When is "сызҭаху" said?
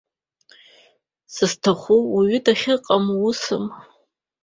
1.33-2.01